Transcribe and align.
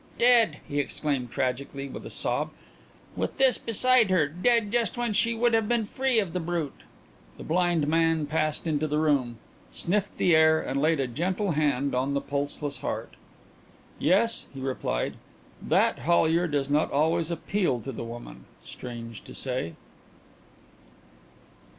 "Dead!" 0.17 0.57
he 0.67 0.79
exclaimed 0.79 1.29
tragically, 1.29 1.87
with 1.87 2.03
a 2.07 2.09
sob, 2.09 2.49
"with 3.15 3.37
this 3.37 3.59
beside 3.59 4.09
her. 4.09 4.27
Dead 4.27 4.71
just 4.71 4.97
when 4.97 5.13
she 5.13 5.35
would 5.35 5.53
have 5.53 5.69
been 5.69 5.85
free 5.85 6.17
of 6.17 6.33
the 6.33 6.39
brute." 6.39 6.81
The 7.37 7.43
blind 7.43 7.87
man 7.87 8.25
passed 8.25 8.65
into 8.65 8.87
the 8.87 8.97
room, 8.97 9.37
sniffed 9.71 10.17
the 10.17 10.35
air, 10.35 10.59
and 10.59 10.81
laid 10.81 10.99
a 10.99 11.05
gentle 11.05 11.51
hand 11.51 11.93
on 11.93 12.15
the 12.15 12.19
pulseless 12.19 12.77
heart. 12.77 13.13
"Yes," 13.99 14.47
he 14.55 14.59
replied. 14.59 15.17
"That, 15.61 15.99
Hollyer, 15.99 16.47
does 16.47 16.67
not 16.67 16.91
always 16.91 17.29
appeal 17.29 17.79
to 17.81 17.91
the 17.91 18.03
woman, 18.03 18.45
strange 18.65 19.23
to 19.25 19.35
say." 19.35 19.75